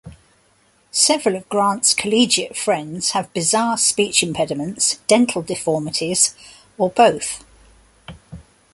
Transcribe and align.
Several 0.89 1.35
of 1.35 1.47
Grant's 1.47 1.93
collegiate 1.93 2.57
friends 2.57 3.11
have 3.11 3.31
bizarre 3.33 3.77
speech 3.77 4.23
impediments, 4.23 4.97
dental 5.05 5.43
deformities 5.43 6.33
or 6.75 6.89
both. 6.89 7.43